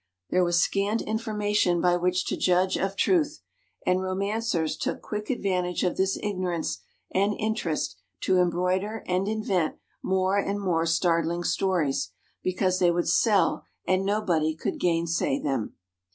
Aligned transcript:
There 0.31 0.43
was 0.43 0.59
scant 0.59 1.03
information 1.03 1.79
by 1.79 1.95
which 1.95 2.25
to 2.25 2.35
judge 2.35 2.75
of 2.75 2.95
truth; 2.95 3.41
and 3.85 4.01
romancers 4.01 4.75
took 4.75 4.99
quick 4.99 5.29
advantage 5.29 5.83
of 5.83 5.95
this 5.95 6.17
ignorance 6.23 6.79
and 7.13 7.35
interest 7.37 7.97
to 8.21 8.37
embroider 8.39 9.03
and 9.05 9.27
invent 9.27 9.75
more 10.01 10.37
and 10.39 10.59
more 10.59 10.87
startling 10.87 11.43
stories, 11.43 12.09
because 12.41 12.79
they 12.79 12.89
would 12.89 13.09
sell 13.09 13.63
and 13.87 14.03
nobody 14.03 14.55
could 14.55 14.79
gainsay 14.79 15.37
them. 15.37 15.75